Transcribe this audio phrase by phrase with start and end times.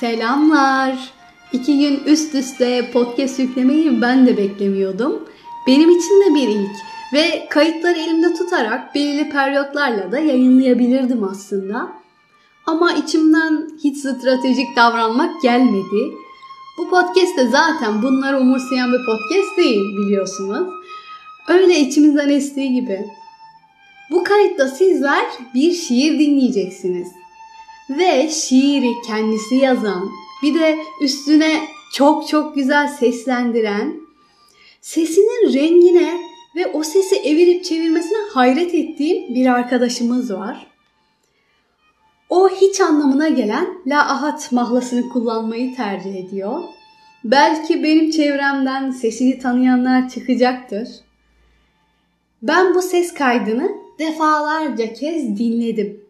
[0.00, 1.12] Selamlar.
[1.52, 5.28] İki gün üst üste podcast yüklemeyi ben de beklemiyordum.
[5.66, 6.76] Benim için de bir ilk
[7.12, 11.92] ve kayıtları elimde tutarak belirli periyotlarla da yayınlayabilirdim aslında.
[12.66, 16.12] Ama içimden hiç stratejik davranmak gelmedi.
[16.78, 20.68] Bu podcast de zaten bunları umursayan bir podcast değil biliyorsunuz.
[21.48, 23.06] Öyle içimizden estiği gibi.
[24.10, 27.08] Bu kayıtta sizler bir şiir dinleyeceksiniz.
[27.90, 30.10] Ve şiiri kendisi yazan,
[30.42, 31.60] bir de üstüne
[31.92, 34.00] çok çok güzel seslendiren,
[34.80, 36.20] sesinin rengine
[36.56, 40.66] ve o sesi evirip çevirmesine hayret ettiğim bir arkadaşımız var.
[42.28, 46.62] O hiç anlamına gelen la ahat mahlasını kullanmayı tercih ediyor.
[47.24, 50.88] Belki benim çevremden sesini tanıyanlar çıkacaktır.
[52.42, 56.05] Ben bu ses kaydını defalarca kez dinledim.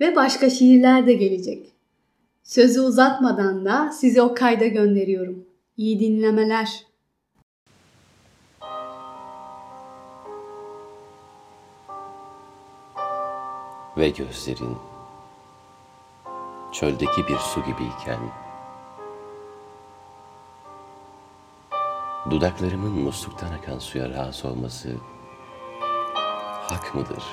[0.00, 1.72] Ve başka şiirler de gelecek.
[2.42, 5.44] Sözü uzatmadan da sizi o kayda gönderiyorum.
[5.76, 6.86] İyi dinlemeler.
[13.96, 14.76] Ve gözlerin
[16.72, 18.20] çöldeki bir su gibiyken
[22.30, 24.88] dudaklarımın musluktan akan suya rahatsız olması
[26.68, 27.24] hak mıdır?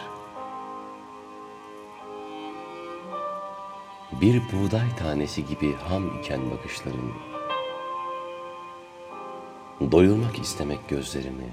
[4.22, 7.14] Bir buğday tanesi gibi ham iken bakışların,
[9.92, 11.50] doyurmak istemek gözlerimi,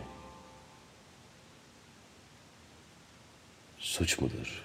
[3.78, 4.64] suç mudur?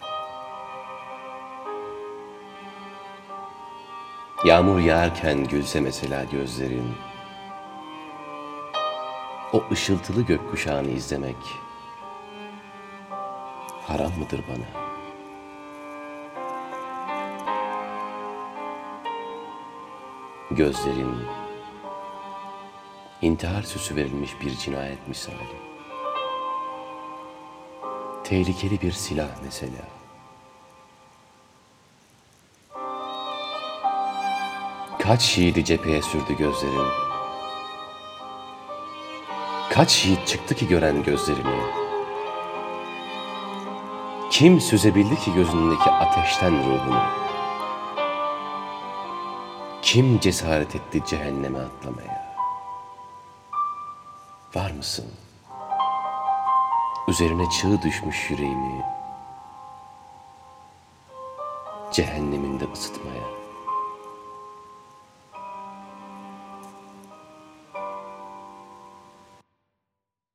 [4.46, 6.94] Yağmur yağarken gülse mesela gözlerin,
[9.54, 11.38] o ışıltılı gökkuşağını izlemek,
[13.88, 14.85] haram mıdır bana?
[20.56, 21.16] Gözlerin
[23.22, 25.36] intihar süsü verilmiş bir cinayet misali.
[28.24, 29.82] Tehlikeli bir silah mesela.
[35.00, 36.88] Kaç şiiri cepheye sürdü gözlerin.
[39.70, 41.62] Kaç yiğit çıktı ki gören gözlerimi.
[44.32, 47.25] Kim süzebildi ki gözündeki ateşten ruhunu?
[49.86, 52.36] Kim cesaret etti cehenneme atlamaya?
[54.56, 55.06] Var mısın?
[57.08, 58.86] Üzerine çığ düşmüş yüreğimi
[61.92, 63.45] cehenneminde ısıtmaya.